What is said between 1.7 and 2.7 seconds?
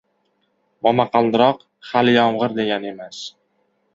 hali yomg‘ir